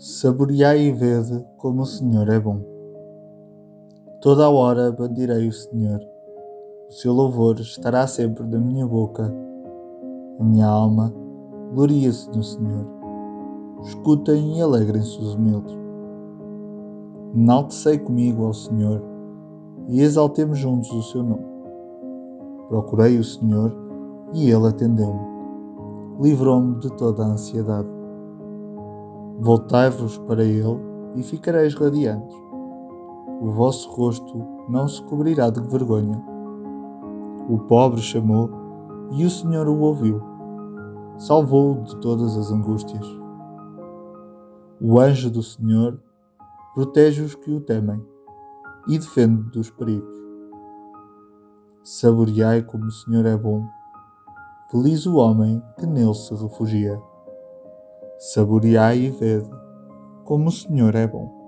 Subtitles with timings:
[0.00, 2.62] Saboreai e vede como o Senhor é bom.
[4.22, 6.00] Toda a hora bandirei o Senhor.
[6.88, 9.30] O seu louvor estará sempre na minha boca.
[10.38, 11.12] A minha alma
[11.74, 12.86] gloria-se no Senhor.
[13.82, 15.76] Escutem e alegrem-se os humildes.
[17.34, 19.02] Enaltecei comigo ao Senhor
[19.86, 21.44] e exaltemos juntos o seu nome.
[22.70, 23.70] Procurei o Senhor
[24.32, 25.20] e ele atendeu-me.
[26.22, 27.99] Livrou-me de toda a ansiedade.
[29.42, 30.78] Voltai-vos para ele
[31.16, 32.36] e ficareis radiantes.
[33.40, 36.22] O vosso rosto não se cobrirá de vergonha.
[37.48, 38.50] O pobre chamou
[39.12, 40.20] e o Senhor o ouviu.
[41.16, 43.06] Salvou-o de todas as angústias.
[44.78, 45.98] O anjo do Senhor
[46.74, 48.04] protege os que o temem
[48.88, 50.20] e defende dos perigos.
[51.82, 53.66] Saboreai como o Senhor é bom.
[54.70, 57.00] Feliz o homem que nele se refugia.
[58.20, 59.48] Saboreai e vede
[60.24, 61.40] como o Senhor é bom.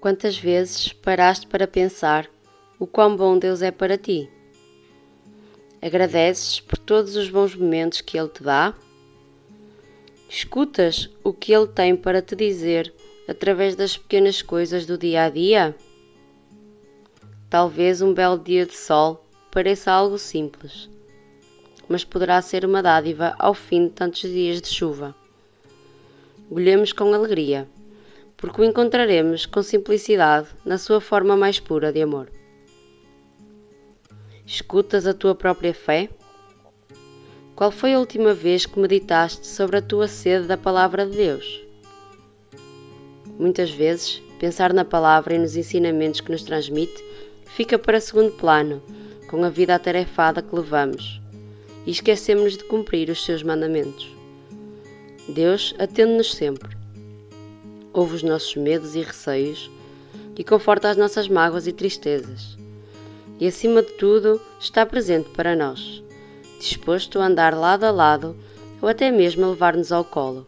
[0.00, 2.28] Quantas vezes paraste para pensar
[2.78, 4.30] o quão bom Deus é para ti?
[5.80, 8.74] Agradeces por todos os bons momentos que Ele te dá?
[10.28, 12.92] Escutas o que Ele tem para te dizer
[13.28, 15.74] através das pequenas coisas do dia a dia?
[17.48, 20.90] Talvez um belo dia de sol pareça algo simples,
[21.88, 25.14] mas poderá ser uma dádiva ao fim de tantos dias de chuva.
[26.50, 27.66] Olhemos com alegria
[28.36, 32.30] porque o encontraremos com simplicidade na sua forma mais pura de amor.
[34.46, 36.08] Escutas a tua própria fé?
[37.54, 41.62] Qual foi a última vez que meditaste sobre a tua sede da Palavra de Deus?
[43.38, 47.04] Muitas vezes, pensar na Palavra e nos ensinamentos que nos transmite
[47.46, 48.82] fica para segundo plano,
[49.28, 51.20] com a vida atarefada que levamos,
[51.84, 54.14] e esquecemos de cumprir os seus mandamentos.
[55.28, 56.76] Deus atende-nos sempre
[57.96, 59.70] ouve os nossos medos e receios
[60.36, 62.58] e conforta as nossas mágoas e tristezas.
[63.38, 66.02] E acima de tudo, está presente para nós,
[66.58, 68.36] disposto a andar lado a lado
[68.80, 70.46] ou até mesmo a levar-nos ao colo.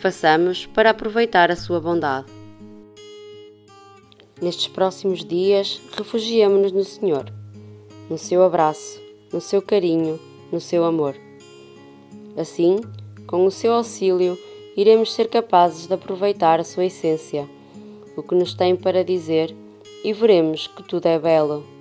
[0.00, 2.26] Façamos para aproveitar a sua bondade.
[4.40, 7.32] Nestes próximos dias, refugiamo-nos no Senhor,
[8.10, 9.00] no seu abraço,
[9.32, 10.20] no seu carinho,
[10.52, 11.14] no seu amor.
[12.36, 12.80] Assim,
[13.26, 14.38] com o seu auxílio,
[14.76, 17.48] iremos ser capazes de aproveitar a sua essência,
[18.16, 19.54] o que nos tem para dizer,
[20.04, 21.73] e veremos que tudo é belo.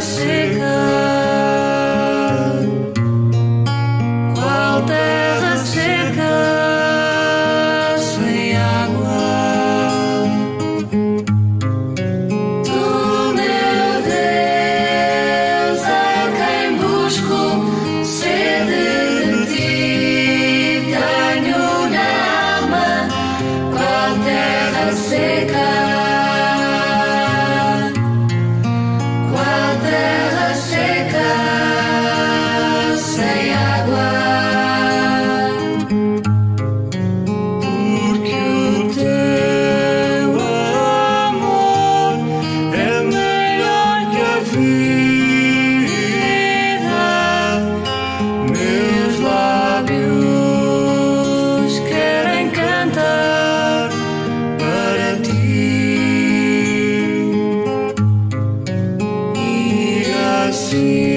[0.00, 0.97] 时刻。
[60.70, 61.07] see